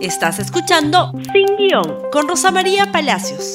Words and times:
Estás 0.00 0.38
escuchando 0.38 1.10
Sin 1.32 1.56
Guión 1.56 2.08
con 2.12 2.28
Rosa 2.28 2.52
María 2.52 2.92
Palacios. 2.92 3.54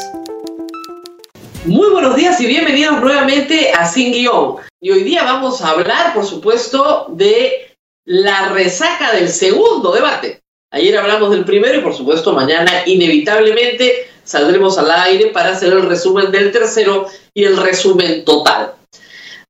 Muy 1.63 1.89
buenos 1.89 2.17
días 2.17 2.41
y 2.41 2.47
bienvenidos 2.47 2.99
nuevamente 2.99 3.71
a 3.71 3.85
Sin 3.85 4.11
Guión. 4.11 4.57
Y 4.81 4.91
hoy 4.91 5.03
día 5.03 5.23
vamos 5.23 5.61
a 5.61 5.69
hablar, 5.69 6.13
por 6.13 6.25
supuesto, 6.25 7.05
de 7.11 7.77
la 8.05 8.49
resaca 8.49 9.13
del 9.13 9.29
segundo 9.29 9.93
debate. 9.93 10.41
Ayer 10.71 10.97
hablamos 10.97 11.31
del 11.31 11.45
primero 11.45 11.79
y, 11.79 11.81
por 11.81 11.95
supuesto, 11.95 12.33
mañana 12.33 12.83
inevitablemente 12.87 14.09
saldremos 14.25 14.77
al 14.77 14.91
aire 14.91 15.27
para 15.27 15.51
hacer 15.51 15.71
el 15.71 15.83
resumen 15.83 16.29
del 16.29 16.51
tercero 16.51 17.07
y 17.33 17.45
el 17.45 17.55
resumen 17.55 18.25
total. 18.25 18.73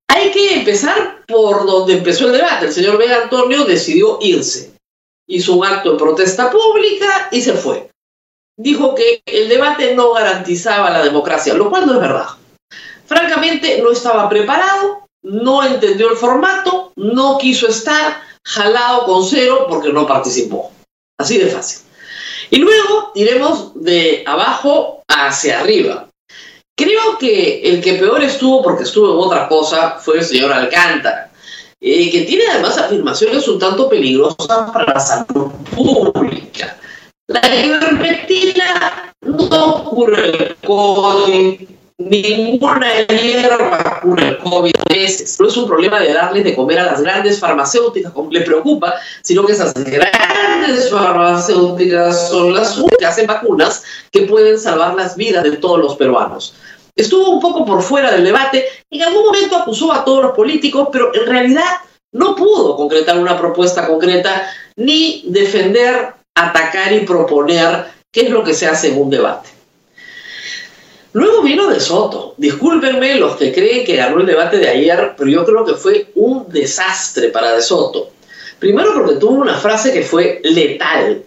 Hay 0.10 0.30
que 0.30 0.60
empezar 0.60 1.24
por 1.28 1.66
donde 1.66 1.94
empezó 1.94 2.28
el 2.28 2.34
debate. 2.34 2.68
El 2.68 2.72
señor 2.72 3.00
Vega 3.00 3.24
Antonio 3.24 3.66
decidió 3.66 4.20
irse 4.22 4.73
hizo 5.28 5.54
un 5.54 5.66
acto 5.66 5.92
de 5.92 6.00
protesta 6.00 6.50
pública 6.50 7.30
y 7.32 7.42
se 7.42 7.54
fue. 7.54 7.90
Dijo 8.58 8.94
que 8.94 9.24
el 9.26 9.50
debate 9.50 9.96
no 9.96 10.14
garantizaba 10.14 10.92
la 10.92 11.04
democracia, 11.04 11.54
lo 11.54 11.70
cual 11.70 11.88
no 11.88 11.94
es 11.94 12.00
verdad. 12.00 12.28
Francamente, 13.06 13.82
no 13.82 13.92
estaba 13.92 14.30
preparado, 14.30 15.08
no 15.24 15.64
entendió 15.64 16.12
el 16.12 16.18
formato, 16.18 16.92
no 16.96 17.38
quiso 17.38 17.68
estar 17.68 18.22
jalado 18.46 19.06
con 19.06 19.26
cero 19.26 19.66
porque 19.70 19.92
no 19.92 20.06
participó. 20.06 20.72
Así 21.18 21.38
de 21.38 21.48
fácil. 21.48 21.80
Y 22.50 22.58
luego 22.58 23.12
iremos 23.16 23.72
de 23.76 24.24
abajo 24.28 25.02
hacia 25.08 25.62
arriba. 25.62 26.10
Creo 26.76 27.18
que 27.20 27.62
el 27.64 27.82
que 27.82 27.94
peor 27.94 28.24
estuvo, 28.24 28.62
porque 28.62 28.84
estuvo 28.84 29.12
en 29.14 29.28
otra 29.28 29.48
cosa, 29.48 30.00
fue 30.00 30.18
el 30.20 30.26
señor 30.26 30.52
Alcántara. 30.52 31.32
Eh, 31.86 32.10
que 32.10 32.22
tiene 32.22 32.46
además 32.50 32.78
afirmaciones 32.78 33.46
un 33.46 33.60
tanto 33.60 33.90
peligrosas 33.90 34.48
para 34.72 34.94
la 34.94 35.00
salud 35.02 35.52
pública. 35.76 36.78
La 37.28 37.42
ivermectina 37.54 39.14
no 39.20 39.84
cura 39.84 40.18
el 40.18 40.56
COVID, 40.66 41.60
ninguna 41.98 43.06
hierba 43.08 44.00
cura 44.02 44.30
el 44.30 44.38
COVID 44.38 44.72
a. 44.92 45.38
No 45.42 45.48
es 45.50 45.58
un 45.58 45.68
problema 45.68 46.00
de 46.00 46.14
darles 46.14 46.46
de 46.46 46.56
comer 46.56 46.80
a 46.80 46.86
las 46.86 47.02
grandes 47.02 47.42
farmacéuticas, 47.42 48.14
como 48.14 48.32
le 48.32 48.42
preocupa, 48.42 48.94
sino 49.22 49.46
que 49.46 49.52
esas 49.52 49.74
grandes 49.74 50.90
farmacéuticas 50.90 52.30
son 52.30 52.54
las 52.54 52.78
únicas 52.78 53.10
hacen 53.10 53.28
vacunas 53.28 53.84
que 54.10 54.22
pueden 54.22 54.58
salvar 54.58 54.96
las 54.96 55.18
vidas 55.18 55.44
de 55.44 55.58
todos 55.58 55.80
los 55.80 55.98
peruanos. 55.98 56.56
Estuvo 56.96 57.32
un 57.32 57.40
poco 57.40 57.66
por 57.66 57.82
fuera 57.82 58.12
del 58.12 58.24
debate, 58.24 58.66
en 58.90 59.02
algún 59.02 59.26
momento 59.26 59.56
acusó 59.56 59.92
a 59.92 60.06
todos 60.06 60.24
los 60.24 60.36
políticos, 60.36 60.90
pero 60.92 61.14
en 61.14 61.26
realidad 61.26 61.64
no 62.12 62.36
pudo 62.36 62.76
concretar 62.76 63.18
una 63.18 63.38
propuesta 63.38 63.88
concreta 63.88 64.48
ni 64.76 65.24
defender, 65.28 66.14
atacar 66.36 66.94
y 66.94 67.02
proponer 67.02 67.86
qué 68.12 68.22
es 68.22 68.30
lo 68.30 68.44
que 68.44 68.54
se 68.54 68.68
hace 68.68 68.90
en 68.90 69.02
un 69.02 69.10
debate. 69.10 69.50
Luego 71.14 71.42
vino 71.44 71.68
De 71.68 71.80
Soto. 71.80 72.34
Discúlpenme 72.38 73.16
los 73.16 73.36
que 73.36 73.54
creen 73.54 73.86
que 73.86 73.96
ganó 73.96 74.20
el 74.20 74.26
debate 74.26 74.58
de 74.58 74.70
ayer, 74.70 75.14
pero 75.16 75.30
yo 75.30 75.46
creo 75.46 75.64
que 75.64 75.76
fue 75.76 76.12
un 76.16 76.50
desastre 76.50 77.30
para 77.30 77.54
De 77.54 77.62
Soto. 77.62 78.10
Primero 78.60 78.94
porque 78.94 79.16
tuvo 79.16 79.34
una 79.34 79.58
frase 79.58 79.94
que 79.94 80.04
fue 80.04 80.42
letal. 80.44 81.24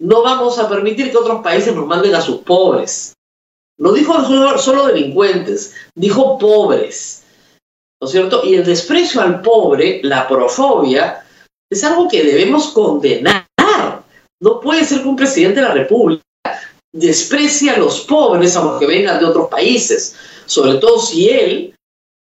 No 0.00 0.22
vamos 0.22 0.58
a 0.58 0.68
permitir 0.68 1.10
que 1.10 1.18
otros 1.18 1.42
países 1.42 1.74
nos 1.74 1.86
manden 1.86 2.14
a 2.14 2.20
sus 2.20 2.38
pobres. 2.38 3.14
No 3.78 3.92
dijo 3.92 4.14
solo, 4.58 4.86
delincuentes, 4.86 5.74
dijo 5.94 6.38
pobres. 6.38 7.24
¿No 8.00 8.06
es 8.06 8.12
cierto? 8.12 8.44
Y 8.44 8.54
el 8.54 8.64
desprecio 8.64 9.20
al 9.20 9.40
pobre, 9.40 10.00
la 10.02 10.26
profobia, 10.26 11.24
es 11.70 11.84
algo 11.84 12.08
que 12.08 12.24
debemos 12.24 12.68
condenar. 12.68 13.46
No 14.40 14.60
puede 14.60 14.84
ser 14.84 15.02
que 15.02 15.08
un 15.08 15.16
presidente 15.16 15.60
de 15.60 15.66
la 15.66 15.74
República 15.74 16.22
desprecie 16.92 17.70
a 17.70 17.78
los 17.78 18.00
pobres, 18.00 18.56
aunque 18.56 18.86
vengan 18.86 19.18
de 19.18 19.26
otros 19.26 19.48
países, 19.48 20.16
sobre 20.46 20.78
todo 20.78 21.00
si 21.00 21.28
él, 21.28 21.74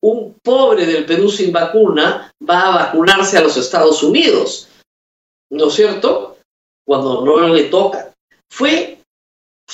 un 0.01 0.35
pobre 0.41 0.85
del 0.85 1.05
Perú 1.05 1.29
sin 1.29 1.51
vacuna, 1.51 2.31
va 2.47 2.61
a 2.61 2.85
vacunarse 2.85 3.37
a 3.37 3.41
los 3.41 3.57
Estados 3.57 4.01
Unidos. 4.01 4.69
¿No 5.51 5.67
es 5.67 5.73
cierto? 5.73 6.37
Cuando 6.85 7.23
no 7.23 7.47
le 7.49 7.65
toca. 7.65 8.13
Fue 8.49 8.99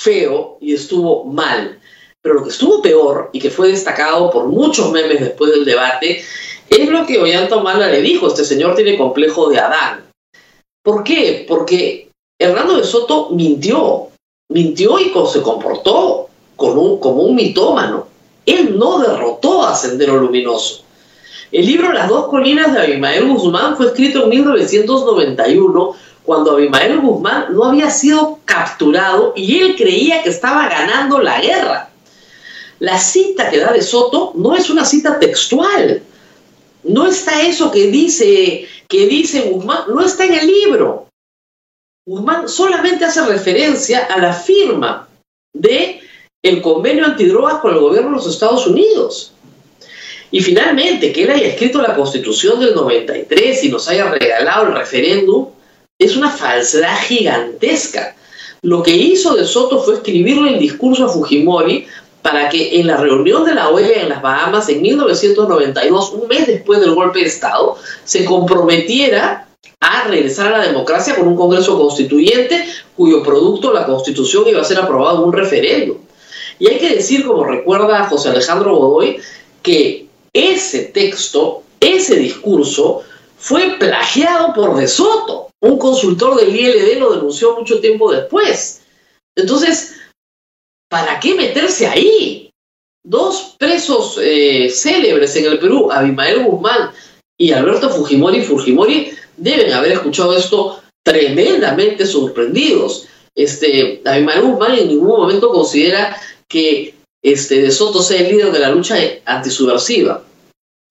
feo 0.02 0.58
y 0.60 0.74
estuvo 0.74 1.24
mal. 1.24 1.80
Pero 2.20 2.36
lo 2.36 2.44
que 2.44 2.50
estuvo 2.50 2.82
peor 2.82 3.30
y 3.32 3.40
que 3.40 3.50
fue 3.50 3.68
destacado 3.68 4.30
por 4.30 4.46
muchos 4.46 4.90
memes 4.92 5.20
después 5.20 5.50
del 5.50 5.64
debate 5.64 6.22
es 6.68 6.88
lo 6.88 7.06
que 7.06 7.18
Ollanta 7.18 7.56
Humala 7.56 7.88
le 7.88 8.00
dijo, 8.00 8.28
este 8.28 8.44
señor 8.44 8.74
tiene 8.74 8.96
complejo 8.96 9.48
de 9.48 9.58
Adán. 9.58 10.04
¿Por 10.82 11.04
qué? 11.04 11.44
Porque 11.48 12.08
Hernando 12.40 12.76
de 12.76 12.84
Soto 12.84 13.30
mintió, 13.30 14.08
mintió 14.50 14.98
y 14.98 15.12
se 15.30 15.42
comportó 15.42 16.28
como 16.56 17.22
un 17.22 17.34
mitómano. 17.34 18.06
Él 18.46 18.78
no 18.78 18.98
derrotó 18.98 19.64
a 19.64 19.74
Sendero 19.74 20.16
Luminoso. 20.16 20.84
El 21.52 21.66
libro 21.66 21.92
Las 21.92 22.08
dos 22.08 22.28
colinas 22.28 22.72
de 22.72 22.80
Abimael 22.80 23.28
Guzmán 23.28 23.76
fue 23.76 23.86
escrito 23.86 24.24
en 24.24 24.30
1991 24.30 25.94
cuando 26.24 26.52
Abimael 26.52 27.00
Guzmán 27.00 27.54
no 27.54 27.64
había 27.64 27.90
sido 27.90 28.38
capturado 28.44 29.32
y 29.36 29.60
él 29.60 29.76
creía 29.76 30.22
que 30.22 30.30
estaba 30.30 30.68
ganando 30.68 31.18
la 31.20 31.40
guerra. 31.40 31.90
La 32.78 32.98
cita 32.98 33.50
que 33.50 33.58
da 33.58 33.72
de 33.72 33.82
Soto 33.82 34.32
no 34.36 34.54
es 34.56 34.70
una 34.70 34.84
cita 34.84 35.18
textual. 35.18 36.02
No 36.84 37.06
está 37.06 37.42
eso 37.42 37.70
que 37.70 37.88
dice, 37.88 38.66
que 38.88 39.06
dice 39.06 39.42
Guzmán, 39.42 39.84
no 39.88 40.04
está 40.04 40.24
en 40.24 40.34
el 40.34 40.46
libro. 40.46 41.06
Guzmán 42.04 42.48
solamente 42.48 43.04
hace 43.04 43.24
referencia 43.24 44.06
a 44.06 44.18
la 44.18 44.32
firma 44.32 45.08
de 45.52 46.00
el 46.42 46.60
convenio 46.60 47.04
antidrogas 47.04 47.60
con 47.60 47.72
el 47.72 47.80
gobierno 47.80 48.10
de 48.10 48.16
los 48.16 48.26
Estados 48.26 48.66
Unidos. 48.66 49.32
Y 50.32 50.40
finalmente, 50.40 51.12
que 51.12 51.24
él 51.24 51.30
haya 51.30 51.46
escrito 51.48 51.80
la 51.80 51.94
constitución 51.94 52.58
del 52.58 52.74
93 52.74 53.64
y 53.64 53.68
nos 53.68 53.86
haya 53.86 54.10
regalado 54.10 54.68
el 54.68 54.74
referéndum, 54.74 55.50
es 56.04 56.16
una 56.16 56.30
falsedad 56.30 56.98
gigantesca. 57.06 58.14
Lo 58.62 58.82
que 58.82 58.96
hizo 58.96 59.34
De 59.34 59.44
Soto 59.44 59.82
fue 59.82 59.94
escribirle 59.94 60.54
el 60.54 60.58
discurso 60.58 61.04
a 61.04 61.08
Fujimori 61.08 61.86
para 62.22 62.48
que 62.48 62.78
en 62.80 62.86
la 62.86 62.96
reunión 62.96 63.44
de 63.44 63.54
la 63.54 63.68
OEA 63.70 64.02
en 64.02 64.08
las 64.08 64.22
Bahamas 64.22 64.68
en 64.68 64.80
1992, 64.80 66.12
un 66.12 66.28
mes 66.28 66.46
después 66.46 66.80
del 66.80 66.94
golpe 66.94 67.20
de 67.20 67.26
Estado, 67.26 67.76
se 68.04 68.24
comprometiera 68.24 69.48
a 69.80 70.04
regresar 70.04 70.54
a 70.54 70.58
la 70.58 70.66
democracia 70.66 71.16
con 71.16 71.26
un 71.26 71.36
Congreso 71.36 71.76
Constituyente 71.76 72.64
cuyo 72.96 73.22
producto, 73.22 73.72
la 73.72 73.84
Constitución, 73.84 74.44
iba 74.46 74.60
a 74.60 74.64
ser 74.64 74.78
aprobado 74.78 75.18
en 75.18 75.24
un 75.24 75.32
referéndum. 75.32 75.98
Y 76.60 76.68
hay 76.68 76.78
que 76.78 76.94
decir, 76.94 77.26
como 77.26 77.44
recuerda 77.44 78.06
José 78.06 78.28
Alejandro 78.28 78.76
Godoy, 78.76 79.18
que 79.62 80.06
ese 80.32 80.84
texto, 80.84 81.64
ese 81.80 82.16
discurso, 82.16 83.02
fue 83.36 83.76
plagiado 83.80 84.54
por 84.54 84.76
De 84.76 84.86
Soto. 84.86 85.51
Un 85.62 85.78
consultor 85.78 86.36
del 86.36 86.54
ILD 86.54 86.98
lo 86.98 87.14
denunció 87.14 87.56
mucho 87.56 87.80
tiempo 87.80 88.12
después. 88.12 88.82
Entonces, 89.36 89.94
¿para 90.88 91.20
qué 91.20 91.34
meterse 91.34 91.86
ahí? 91.86 92.50
Dos 93.04 93.54
presos 93.58 94.18
eh, 94.20 94.68
célebres 94.70 95.34
en 95.36 95.46
el 95.46 95.58
Perú, 95.60 95.90
Abimael 95.90 96.44
Guzmán 96.44 96.90
y 97.38 97.52
Alberto 97.52 97.90
Fujimori, 97.90 98.42
Fujimori 98.42 99.12
deben 99.36 99.72
haber 99.72 99.92
escuchado 99.92 100.36
esto 100.36 100.82
tremendamente 101.04 102.06
sorprendidos. 102.06 103.06
Este, 103.36 104.02
Abimael 104.04 104.42
Guzmán 104.42 104.76
en 104.76 104.88
ningún 104.88 105.16
momento 105.16 105.48
considera 105.50 106.16
que 106.48 106.94
este, 107.22 107.62
De 107.62 107.70
Soto 107.70 108.02
sea 108.02 108.20
el 108.20 108.36
líder 108.36 108.50
de 108.50 108.58
la 108.58 108.70
lucha 108.70 108.96
antisubversiva. 109.24 110.24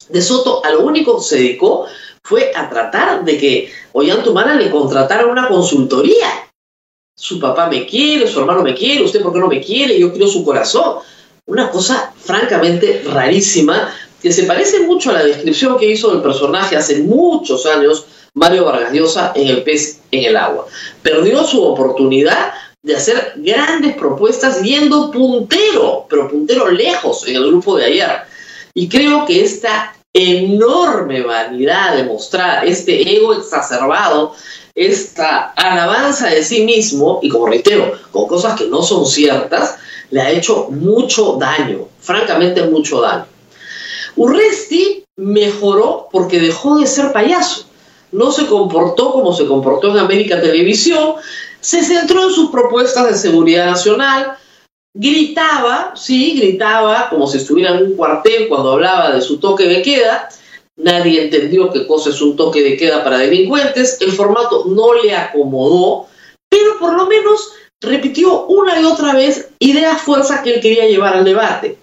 De 0.07 0.21
Soto 0.21 0.63
a 0.63 0.71
lo 0.71 0.81
único 0.81 1.19
se 1.19 1.37
dedicó 1.37 1.87
fue 2.31 2.53
a 2.55 2.69
tratar 2.69 3.25
de 3.25 3.37
que 3.37 3.69
Ollantumala 3.91 4.55
le 4.55 4.71
contratara 4.71 5.25
una 5.25 5.49
consultoría. 5.49 6.29
Su 7.13 7.41
papá 7.41 7.67
me 7.67 7.85
quiere, 7.85 8.25
su 8.25 8.39
hermano 8.39 8.63
me 8.63 8.73
quiere, 8.73 9.03
usted 9.03 9.21
por 9.21 9.33
qué 9.33 9.39
no 9.39 9.49
me 9.49 9.59
quiere, 9.59 9.99
yo 9.99 10.13
quiero 10.13 10.27
su 10.27 10.45
corazón. 10.45 10.99
Una 11.45 11.69
cosa 11.69 12.13
francamente 12.17 13.03
rarísima 13.05 13.93
que 14.21 14.31
se 14.31 14.43
parece 14.43 14.79
mucho 14.79 15.09
a 15.09 15.13
la 15.13 15.25
descripción 15.25 15.77
que 15.77 15.91
hizo 15.91 16.09
del 16.09 16.21
personaje 16.21 16.77
hace 16.77 16.99
muchos 16.99 17.65
años 17.65 18.05
Mario 18.33 18.63
Vargas 18.63 18.93
Llosa 18.93 19.33
en 19.35 19.49
El 19.49 19.63
pez 19.63 19.99
en 20.11 20.23
el 20.23 20.37
agua. 20.37 20.67
Perdió 21.03 21.43
su 21.43 21.61
oportunidad 21.61 22.53
de 22.81 22.95
hacer 22.95 23.33
grandes 23.35 23.97
propuestas 23.97 24.61
yendo 24.61 25.11
puntero, 25.11 26.05
pero 26.09 26.29
puntero 26.29 26.71
lejos 26.71 27.27
en 27.27 27.35
el 27.35 27.47
grupo 27.47 27.75
de 27.75 27.85
ayer. 27.87 28.21
Y 28.73 28.87
creo 28.87 29.25
que 29.25 29.43
esta 29.43 29.93
enorme 30.13 31.21
vanidad 31.21 31.95
de 31.95 32.03
mostrar 32.03 32.65
este 32.65 33.15
ego 33.15 33.33
exacerbado, 33.33 34.33
esta 34.75 35.51
alabanza 35.55 36.27
de 36.27 36.43
sí 36.43 36.63
mismo, 36.63 37.19
y 37.21 37.29
como 37.29 37.47
reitero, 37.47 37.93
con 38.11 38.27
cosas 38.27 38.57
que 38.57 38.67
no 38.67 38.83
son 38.83 39.05
ciertas, 39.05 39.77
le 40.09 40.21
ha 40.21 40.31
hecho 40.31 40.67
mucho 40.69 41.37
daño, 41.39 41.87
francamente 41.99 42.63
mucho 42.63 43.01
daño. 43.01 43.25
Urresti 44.15 45.05
mejoró 45.15 46.09
porque 46.11 46.39
dejó 46.39 46.77
de 46.77 46.87
ser 46.87 47.13
payaso. 47.13 47.65
No 48.11 48.31
se 48.31 48.45
comportó 48.45 49.13
como 49.13 49.33
se 49.33 49.45
comportó 49.45 49.91
en 49.91 49.99
América 49.99 50.41
Televisión, 50.41 51.15
se 51.61 51.83
centró 51.83 52.23
en 52.23 52.31
sus 52.31 52.49
propuestas 52.49 53.07
de 53.07 53.17
seguridad 53.17 53.67
nacional, 53.67 54.37
gritaba, 54.93 55.93
sí, 55.95 56.37
gritaba 56.37 57.09
como 57.09 57.27
si 57.27 57.37
estuviera 57.37 57.77
en 57.77 57.85
un 57.85 57.95
cuartel 57.95 58.47
cuando 58.47 58.73
hablaba 58.73 59.11
de 59.13 59.21
su 59.21 59.39
toque 59.39 59.65
de 59.65 59.81
queda, 59.81 60.29
nadie 60.77 61.23
entendió 61.23 61.71
qué 61.71 61.87
cosa 61.87 62.09
es 62.09 62.21
un 62.21 62.35
toque 62.35 62.61
de 62.61 62.77
queda 62.77 63.03
para 63.03 63.17
delincuentes, 63.17 63.97
el 64.01 64.11
formato 64.11 64.65
no 64.67 64.93
le 64.93 65.15
acomodó, 65.15 66.07
pero 66.49 66.77
por 66.79 66.93
lo 66.93 67.07
menos 67.07 67.51
repitió 67.81 68.45
una 68.45 68.79
y 68.79 68.85
otra 68.85 69.13
vez 69.13 69.49
ideas 69.59 70.01
fuerzas 70.01 70.41
que 70.41 70.55
él 70.55 70.61
quería 70.61 70.87
llevar 70.87 71.15
al 71.15 71.25
debate. 71.25 71.77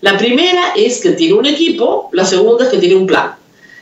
La 0.00 0.16
primera 0.16 0.72
es 0.74 1.00
que 1.00 1.10
tiene 1.10 1.34
un 1.34 1.46
equipo, 1.46 2.08
la 2.12 2.24
segunda 2.24 2.64
es 2.64 2.70
que 2.70 2.78
tiene 2.78 2.96
un 2.96 3.06
plan. 3.06 3.36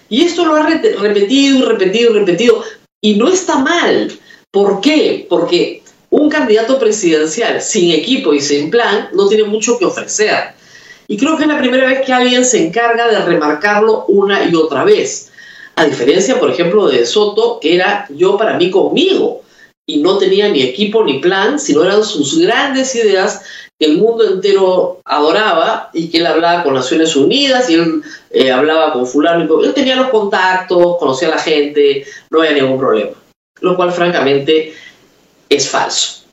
Y 0.08 0.22
esto 0.22 0.44
lo 0.44 0.56
ha 0.56 0.66
repetido 0.66 1.58
y 1.58 1.62
repetido 1.62 2.10
y 2.10 2.14
repetido, 2.14 2.64
y 3.00 3.14
no 3.14 3.28
está 3.28 3.58
mal. 3.58 4.12
¿Por 4.50 4.80
qué? 4.80 5.26
Porque 5.30 5.79
un 6.10 6.28
candidato 6.28 6.78
presidencial 6.78 7.62
sin 7.62 7.92
equipo 7.92 8.34
y 8.34 8.40
sin 8.40 8.70
plan 8.70 9.08
no 9.14 9.28
tiene 9.28 9.44
mucho 9.44 9.78
que 9.78 9.84
ofrecer. 9.84 10.54
Y 11.06 11.16
creo 11.16 11.36
que 11.36 11.44
es 11.44 11.48
la 11.48 11.58
primera 11.58 11.86
vez 11.86 12.04
que 12.04 12.12
alguien 12.12 12.44
se 12.44 12.66
encarga 12.66 13.08
de 13.08 13.24
remarcarlo 13.24 14.04
una 14.06 14.44
y 14.44 14.54
otra 14.54 14.84
vez. 14.84 15.30
A 15.76 15.84
diferencia, 15.84 16.38
por 16.38 16.50
ejemplo, 16.50 16.88
de 16.88 17.06
Soto, 17.06 17.58
que 17.60 17.74
era 17.74 18.06
yo 18.10 18.36
para 18.36 18.56
mí 18.56 18.70
conmigo 18.70 19.42
y 19.86 19.98
no 20.02 20.18
tenía 20.18 20.48
ni 20.48 20.62
equipo 20.62 21.02
ni 21.04 21.18
plan, 21.18 21.58
sino 21.58 21.82
eran 21.82 22.04
sus 22.04 22.38
grandes 22.38 22.94
ideas 22.94 23.42
que 23.78 23.86
el 23.86 23.98
mundo 23.98 24.24
entero 24.24 25.00
adoraba 25.04 25.90
y 25.92 26.10
que 26.10 26.18
él 26.18 26.26
hablaba 26.26 26.62
con 26.62 26.74
Naciones 26.74 27.16
Unidas 27.16 27.70
y 27.70 27.74
él 27.74 28.02
eh, 28.30 28.52
hablaba 28.52 28.92
con 28.92 29.06
fulano. 29.06 29.62
Él 29.62 29.74
tenía 29.74 29.96
los 29.96 30.10
contactos, 30.10 30.98
conocía 30.98 31.28
a 31.28 31.36
la 31.36 31.38
gente, 31.38 32.04
no 32.30 32.40
había 32.40 32.52
ningún 32.52 32.78
problema. 32.78 33.12
Lo 33.60 33.76
cual, 33.76 33.90
francamente, 33.92 34.74
es 35.50 35.69
falso. 35.69 36.25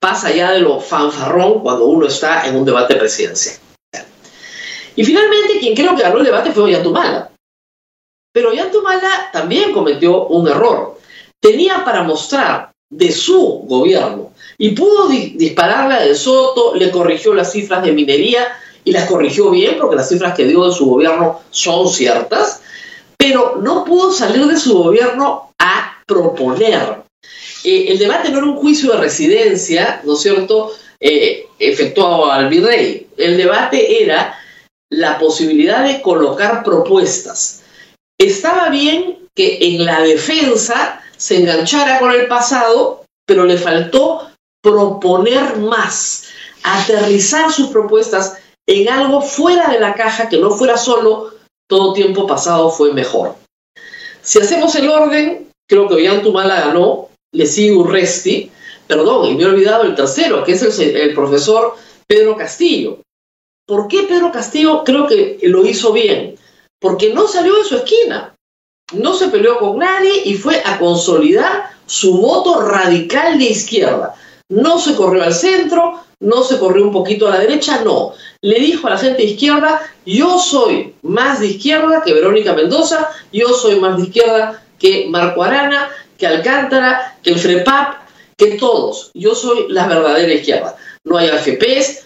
Pasa 0.00 0.34
ya 0.34 0.52
de 0.52 0.60
lo 0.60 0.80
fanfarrón 0.80 1.60
cuando 1.60 1.86
uno 1.86 2.06
está 2.06 2.46
en 2.46 2.56
un 2.56 2.64
debate 2.64 2.96
presidencial. 2.96 3.56
Y 4.96 5.04
finalmente, 5.04 5.58
quien 5.58 5.74
creo 5.74 5.96
que 5.96 6.02
ganó 6.02 6.18
el 6.18 6.24
debate 6.24 6.52
fue 6.52 6.64
Ollantumala. 6.64 7.30
Pero 8.32 8.50
Ollantumala 8.50 9.30
también 9.32 9.72
cometió 9.72 10.26
un 10.26 10.46
error. 10.48 10.98
Tenía 11.40 11.84
para 11.84 12.02
mostrar 12.02 12.72
de 12.90 13.10
su 13.10 13.64
gobierno 13.66 14.32
y 14.58 14.70
pudo 14.70 15.08
dispararle 15.08 15.94
a 15.94 16.02
De 16.02 16.14
Soto, 16.14 16.74
le 16.74 16.90
corrigió 16.90 17.34
las 17.34 17.52
cifras 17.52 17.82
de 17.82 17.92
minería 17.92 18.46
y 18.84 18.92
las 18.92 19.08
corrigió 19.08 19.50
bien 19.50 19.76
porque 19.78 19.96
las 19.96 20.08
cifras 20.08 20.34
que 20.34 20.44
dio 20.44 20.66
de 20.66 20.72
su 20.72 20.86
gobierno 20.86 21.40
son 21.50 21.88
ciertas, 21.88 22.62
pero 23.16 23.56
no 23.60 23.84
pudo 23.84 24.12
salir 24.12 24.46
de 24.46 24.56
su 24.56 24.74
gobierno 24.74 25.50
a 25.58 26.02
proponer. 26.06 27.02
Eh, 27.64 27.86
el 27.88 27.98
debate 27.98 28.30
no 28.30 28.38
era 28.38 28.46
un 28.46 28.56
juicio 28.56 28.92
de 28.92 28.98
residencia, 28.98 30.00
¿no 30.04 30.14
es 30.14 30.20
cierto?, 30.20 30.72
eh, 31.00 31.46
efectuado 31.58 32.30
al 32.30 32.48
virrey. 32.48 33.08
El 33.16 33.36
debate 33.36 34.02
era 34.02 34.38
la 34.90 35.18
posibilidad 35.18 35.84
de 35.84 36.00
colocar 36.00 36.62
propuestas. 36.62 37.62
Estaba 38.18 38.68
bien 38.68 39.28
que 39.34 39.58
en 39.60 39.84
la 39.84 40.00
defensa 40.00 41.02
se 41.16 41.38
enganchara 41.38 41.98
con 41.98 42.12
el 42.12 42.26
pasado, 42.26 43.04
pero 43.26 43.44
le 43.44 43.56
faltó 43.56 44.30
proponer 44.62 45.58
más, 45.58 46.28
aterrizar 46.62 47.52
sus 47.52 47.68
propuestas 47.68 48.38
en 48.66 48.88
algo 48.88 49.20
fuera 49.20 49.68
de 49.68 49.80
la 49.80 49.94
caja 49.94 50.28
que 50.28 50.38
no 50.38 50.50
fuera 50.50 50.76
solo 50.76 51.34
todo 51.68 51.92
tiempo 51.92 52.26
pasado 52.26 52.70
fue 52.70 52.92
mejor. 52.92 53.36
Si 54.22 54.40
hacemos 54.40 54.74
el 54.76 54.88
orden, 54.88 55.50
creo 55.68 55.88
que 55.88 55.94
Ollantumala 55.94 56.60
ganó, 56.60 57.08
le 57.34 57.46
sigue 57.46 57.76
Urresti, 57.76 58.50
perdón, 58.86 59.28
y 59.28 59.34
me 59.34 59.42
he 59.42 59.46
olvidado 59.46 59.84
el 59.84 59.94
tercero, 59.94 60.42
que 60.44 60.52
es 60.52 60.78
el, 60.78 60.96
el 60.96 61.14
profesor 61.14 61.76
Pedro 62.06 62.36
Castillo. 62.36 63.00
¿Por 63.66 63.88
qué 63.88 64.04
Pedro 64.04 64.32
Castillo 64.32 64.82
creo 64.84 65.06
que 65.06 65.38
lo 65.42 65.66
hizo 65.66 65.92
bien? 65.92 66.36
Porque 66.80 67.12
no 67.12 67.26
salió 67.28 67.56
de 67.56 67.64
su 67.64 67.76
esquina, 67.76 68.34
no 68.92 69.14
se 69.14 69.28
peleó 69.28 69.58
con 69.58 69.78
nadie 69.78 70.22
y 70.24 70.34
fue 70.34 70.62
a 70.64 70.78
consolidar 70.78 71.70
su 71.86 72.18
voto 72.18 72.60
radical 72.60 73.38
de 73.38 73.46
izquierda. 73.46 74.14
No 74.50 74.78
se 74.78 74.94
corrió 74.94 75.22
al 75.22 75.34
centro, 75.34 76.00
no 76.20 76.42
se 76.42 76.58
corrió 76.58 76.84
un 76.84 76.92
poquito 76.92 77.26
a 77.26 77.30
la 77.30 77.40
derecha, 77.40 77.82
no. 77.82 78.12
Le 78.42 78.60
dijo 78.60 78.86
a 78.86 78.90
la 78.90 78.98
gente 78.98 79.22
de 79.22 79.30
izquierda, 79.30 79.80
yo 80.04 80.38
soy 80.38 80.94
más 81.02 81.40
de 81.40 81.48
izquierda 81.48 82.02
que 82.04 82.12
Verónica 82.12 82.52
Mendoza, 82.52 83.10
yo 83.32 83.48
soy 83.48 83.80
más 83.80 83.96
de 83.96 84.04
izquierda 84.04 84.62
que 84.78 85.06
Marco 85.08 85.42
Arana, 85.42 85.88
que 86.18 86.26
Alcántara, 86.26 87.18
que 87.22 87.30
el 87.30 87.38
FREPAP, 87.38 88.04
que 88.36 88.56
todos. 88.58 89.10
Yo 89.14 89.34
soy 89.34 89.66
la 89.68 89.86
verdadera 89.86 90.32
izquierda. 90.32 90.76
No 91.04 91.18
hay 91.18 91.28
AFPs, 91.28 92.04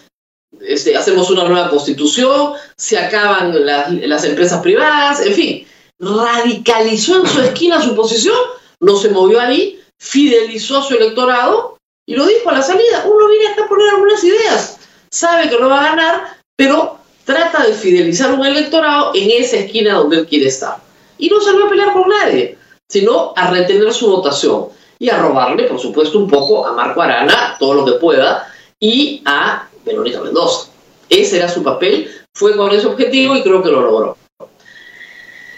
este, 0.61 0.97
hacemos 0.97 1.29
una 1.29 1.45
nueva 1.45 1.69
constitución, 1.69 2.53
se 2.75 2.97
acaban 2.97 3.53
las, 3.65 4.23
empresas 4.23 4.61
privadas, 4.61 5.21
en 5.21 5.33
fin, 5.33 5.67
radicalizó 5.99 7.21
en 7.21 7.27
su 7.27 7.41
esquina 7.41 7.81
su 7.81 7.95
posición, 7.95 8.35
no 8.79 8.97
se 8.97 9.09
movió 9.09 9.39
ahí, 9.39 9.79
fidelizó 9.99 10.77
a 10.77 10.83
su 10.83 10.95
electorado 10.95 11.77
y 12.05 12.15
lo 12.15 12.25
dijo 12.25 12.49
a 12.49 12.53
la 12.53 12.61
salida. 12.61 13.05
Uno 13.05 13.27
viene 13.27 13.47
acá 13.47 13.65
a 13.65 13.67
poner 13.67 13.89
algunas 13.89 14.23
ideas, 14.23 14.77
sabe 15.11 15.49
que 15.49 15.59
no 15.59 15.69
va 15.69 15.81
a 15.81 15.89
ganar, 15.89 16.37
pero 16.55 16.97
trata 17.25 17.63
de 17.65 17.73
fidelizar 17.73 18.33
un 18.33 18.45
electorado 18.45 19.11
en 19.13 19.29
esa 19.31 19.57
esquina 19.57 19.95
donde 19.95 20.17
él 20.17 20.27
quiere 20.27 20.47
estar. 20.47 20.77
Y 21.17 21.29
no 21.29 21.39
salió 21.41 21.65
a 21.65 21.69
pelear 21.69 21.93
con 21.93 22.09
nadie, 22.09 22.57
sino 22.89 23.33
a 23.35 23.51
retener 23.51 23.93
su 23.93 24.09
votación 24.09 24.67
y 24.97 25.09
a 25.09 25.17
robarle, 25.17 25.63
por 25.63 25.79
supuesto, 25.79 26.17
un 26.17 26.29
poco 26.29 26.65
a 26.65 26.73
Marco 26.73 27.01
Arana, 27.01 27.55
todo 27.59 27.73
lo 27.75 27.85
que 27.85 27.93
pueda, 27.93 28.51
y 28.79 29.21
a 29.25 29.69
Verónica 29.85 30.21
Mendoza. 30.21 30.69
Ese 31.07 31.37
era 31.37 31.47
su 31.47 31.63
papel, 31.63 32.11
fue 32.33 32.55
con 32.57 32.71
ese 32.71 32.87
objetivo 32.87 33.35
y 33.35 33.43
creo 33.43 33.63
que 33.63 33.69
lo 33.69 33.81
logró. 33.81 34.17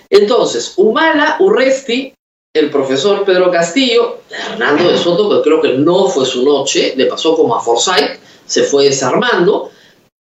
Entonces, 0.10 0.74
Humala, 0.76 1.38
Urresti, 1.40 2.14
el 2.54 2.70
profesor 2.70 3.24
Pedro 3.24 3.50
Castillo, 3.50 4.20
Hernando 4.30 4.92
de 4.92 4.98
Soto, 4.98 5.42
creo 5.42 5.62
que 5.62 5.74
no 5.74 6.08
fue 6.08 6.26
su 6.26 6.44
noche, 6.44 6.94
le 6.98 7.06
pasó 7.06 7.36
como 7.36 7.56
a 7.56 7.62
Forsyth, 7.62 8.20
se 8.46 8.64
fue 8.64 8.86
desarmando, 8.86 9.72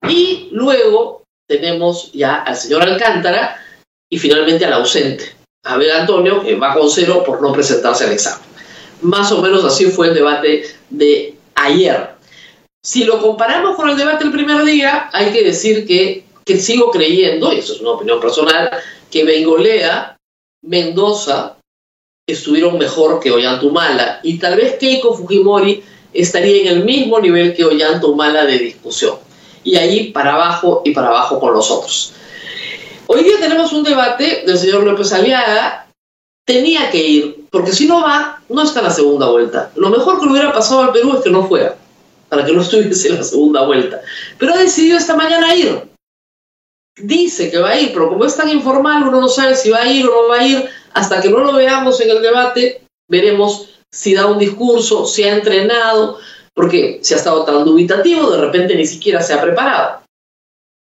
y 0.08 0.50
luego 0.52 1.24
tenemos 1.48 2.12
ya 2.14 2.44
al 2.44 2.56
señor 2.56 2.84
Alcántara 2.84 3.60
y 4.08 4.20
finalmente 4.20 4.66
al 4.66 4.74
ausente, 4.74 5.36
Abel 5.64 5.92
Antonio, 5.92 6.42
que 6.42 6.56
va 6.56 6.74
con 6.74 6.90
cero 6.90 7.24
por 7.26 7.42
no 7.42 7.52
presentarse 7.52 8.06
al 8.06 8.14
examen. 8.14 8.48
Más 9.02 9.32
o 9.32 9.42
menos 9.42 9.64
así 9.66 9.86
fue 9.86 10.08
el 10.08 10.14
debate 10.14 10.64
de 10.90 11.36
ayer. 11.56 12.12
Si 12.82 13.04
lo 13.04 13.22
comparamos 13.22 13.76
con 13.76 13.90
el 13.90 13.98
debate 13.98 14.24
del 14.24 14.34
primer 14.34 14.64
día, 14.64 15.10
hay 15.12 15.32
que 15.32 15.44
decir 15.44 15.86
que, 15.86 16.26
sigo 16.60 16.90
creyendo, 16.90 17.54
y 17.54 17.60
eso 17.60 17.74
es 17.74 17.82
una 17.82 17.92
opinión 17.92 18.20
personal, 18.20 18.70
que 19.12 19.24
Bengolea, 19.24 20.18
Mendoza 20.64 21.58
estuvieron 22.28 22.78
mejor 22.78 23.20
que 23.20 23.32
Ollantumala 23.32 24.20
y 24.24 24.38
tal 24.38 24.56
vez 24.56 24.78
Keiko 24.78 25.14
Fujimori 25.16 25.84
estaría 26.14 26.62
en 26.62 26.68
el 26.68 26.84
mismo 26.84 27.20
nivel 27.20 27.54
que 27.54 27.66
Ollantumala 27.66 28.46
de 28.46 28.58
discusión. 28.58 29.18
Y 29.64 29.76
ahí 29.76 30.12
para 30.12 30.36
abajo 30.36 30.82
y 30.86 30.92
para 30.92 31.08
abajo 31.08 31.40
con 31.40 31.54
los 31.54 31.70
otros. 31.70 32.14
Hoy 33.12 33.24
día 33.24 33.40
tenemos 33.40 33.74
un 33.74 33.84
debate 33.84 34.44
del 34.46 34.56
señor 34.56 34.84
López 34.84 35.12
Aliaga. 35.12 35.88
Tenía 36.46 36.92
que 36.92 37.00
ir, 37.00 37.46
porque 37.50 37.72
si 37.72 37.88
no 37.88 38.04
va, 38.04 38.40
no 38.50 38.62
está 38.62 38.82
en 38.82 38.86
la 38.86 38.92
segunda 38.92 39.32
vuelta. 39.32 39.72
Lo 39.76 39.90
mejor 39.90 40.20
que 40.20 40.28
le 40.28 40.32
hubiera 40.34 40.54
pasado 40.54 40.82
al 40.82 40.92
Perú 40.92 41.16
es 41.18 41.24
que 41.24 41.32
no 41.32 41.48
fuera 41.48 41.76
para 42.30 42.46
que 42.46 42.54
no 42.54 42.62
estuviese 42.62 43.08
en 43.08 43.16
la 43.16 43.24
segunda 43.24 43.66
vuelta. 43.66 44.00
Pero 44.38 44.54
ha 44.54 44.58
decidido 44.58 44.96
esta 44.96 45.16
mañana 45.16 45.56
ir. 45.56 45.90
Dice 46.98 47.50
que 47.50 47.58
va 47.58 47.70
a 47.70 47.80
ir, 47.80 47.94
pero 47.94 48.10
como 48.10 48.26
es 48.26 48.38
tan 48.38 48.50
informal, 48.50 49.08
uno 49.08 49.22
no 49.22 49.28
sabe 49.28 49.56
si 49.56 49.72
va 49.72 49.80
a 49.80 49.92
ir 49.92 50.06
o 50.08 50.22
no 50.22 50.28
va 50.28 50.42
a 50.42 50.46
ir. 50.46 50.70
Hasta 50.94 51.20
que 51.20 51.30
no 51.30 51.40
lo 51.40 51.54
veamos 51.54 52.00
en 52.02 52.12
el 52.12 52.22
debate, 52.22 52.84
veremos 53.10 53.72
si 53.92 54.14
da 54.14 54.28
un 54.28 54.38
discurso, 54.38 55.08
si 55.08 55.24
ha 55.24 55.34
entrenado, 55.34 56.20
porque 56.54 57.00
si 57.02 57.16
ha 57.16 57.18
estado 57.18 57.44
tan 57.44 57.66
dubitativo, 57.66 58.30
de 58.30 58.38
repente 58.40 58.76
ni 58.76 58.86
siquiera 58.86 59.20
se 59.24 59.34
ha 59.34 59.42
preparado. 59.42 60.04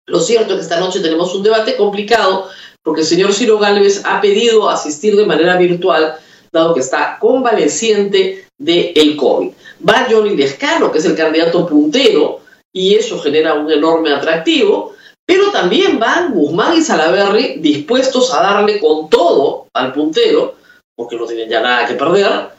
Lo 0.09 0.19
cierto 0.19 0.53
es 0.53 0.57
que 0.57 0.63
esta 0.63 0.79
noche 0.79 0.99
tenemos 0.99 1.33
un 1.35 1.43
debate 1.43 1.75
complicado, 1.75 2.49
porque 2.83 3.01
el 3.01 3.07
señor 3.07 3.33
Ciro 3.33 3.59
Gálvez 3.59 4.01
ha 4.05 4.19
pedido 4.19 4.69
asistir 4.69 5.15
de 5.15 5.25
manera 5.25 5.55
virtual, 5.57 6.15
dado 6.51 6.73
que 6.73 6.79
está 6.79 7.17
convaleciente 7.19 8.47
del 8.57 8.91
el 8.95 9.15
COVID. 9.15 9.51
Va 9.87 10.07
Johnny 10.09 10.35
Lescano, 10.35 10.91
que 10.91 10.97
es 10.97 11.05
el 11.05 11.15
candidato 11.15 11.67
puntero, 11.67 12.39
y 12.73 12.95
eso 12.95 13.19
genera 13.19 13.53
un 13.53 13.71
enorme 13.71 14.11
atractivo, 14.11 14.95
pero 15.25 15.51
también 15.51 15.99
van 15.99 16.33
Guzmán 16.33 16.75
y 16.75 16.81
Salaverry 16.81 17.59
dispuestos 17.59 18.33
a 18.33 18.41
darle 18.41 18.79
con 18.79 19.09
todo 19.09 19.67
al 19.73 19.93
puntero, 19.93 20.55
porque 20.95 21.15
no 21.15 21.25
tienen 21.25 21.49
ya 21.49 21.61
nada 21.61 21.85
que 21.85 21.93
perder, 21.93 22.49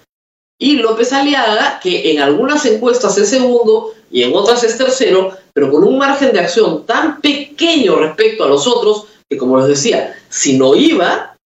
y 0.57 0.75
López 0.76 1.12
Aliaga, 1.12 1.80
que 1.83 2.12
en 2.12 2.21
algunas 2.21 2.64
encuestas 2.66 3.16
es 3.19 3.30
segundo 3.30 3.95
y 4.11 4.23
en 4.23 4.35
otras 4.35 4.64
es 4.64 4.76
tercero, 4.76 5.37
pero 5.52 5.71
con 5.71 5.85
un 5.85 5.99
margen 5.99 6.33
de 6.33 6.40
acción 6.40 6.85
tan 6.85 7.21
pequeño 7.21 7.97
respecto 7.97 8.45
a 8.45 8.49
los 8.49 8.67
otros, 8.67 9.07
que 9.29 9.38
como 9.38 9.59
les 9.59 9.69
decía, 9.69 10.17
si 10.29 10.59
no 10.59 10.75
iba, 10.75 11.37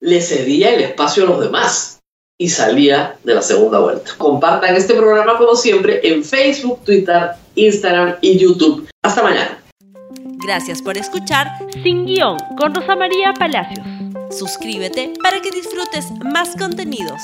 le 0.00 0.20
cedía 0.20 0.74
el 0.74 0.82
espacio 0.82 1.24
a 1.24 1.26
los 1.26 1.40
demás. 1.40 1.90
y 2.36 2.48
salía 2.48 3.16
de 3.22 3.32
la 3.32 3.42
segunda 3.42 3.78
vuelta. 3.78 4.10
Compartan 4.18 4.74
este 4.74 4.94
programa 4.94 5.38
como 5.38 5.54
siempre 5.54 6.00
en 6.02 6.24
Facebook, 6.24 6.80
Twitter, 6.84 7.30
Instagram 7.54 8.16
y 8.20 8.36
YouTube. 8.36 8.88
Hasta 9.04 9.22
mañana. 9.22 9.62
Gracias 10.44 10.82
por 10.82 10.98
escuchar 10.98 11.46
Sin 11.84 12.04
Guión 12.04 12.36
con 12.58 12.74
Rosa 12.74 12.96
María 12.96 13.32
Palacios. 13.38 13.86
Suscríbete 14.36 15.12
para 15.22 15.40
que 15.40 15.52
disfrutes 15.52 16.06
más 16.24 16.56
contenidos. 16.58 17.20